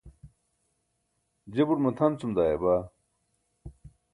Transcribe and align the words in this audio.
je 1.53 1.61
buṭ 1.67 1.79
matʰan 1.83 2.13
cum 2.19 2.31
dayaba 2.37 2.73